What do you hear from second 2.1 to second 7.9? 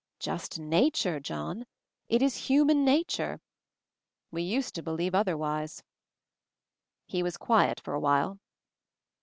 is human nature. We used to believe otherwise." He was quiet